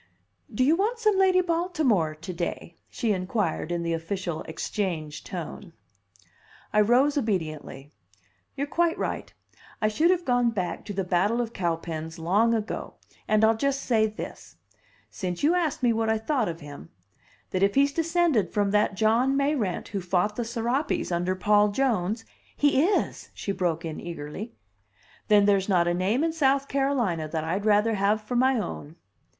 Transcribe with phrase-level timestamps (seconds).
[0.51, 5.73] "Do you want some Lady Baltimore to day?" she inquired in the official Exchange tone.
[6.73, 7.91] I rose obediently.
[8.55, 9.31] "You're quite right,
[9.79, 12.95] I should have gone back to the battle of Cowpens long ago,
[13.27, 14.55] and I'll just say this
[15.11, 16.89] since you asked me what I thought of him
[17.51, 22.25] that if he's descended from that John Mayrant who fought the Serapes under Paul Jones"
[22.57, 24.55] "He is!" she broke in eagerly.
[25.27, 28.95] "Then there's not a name in South Carolina that I'd rather have for my own."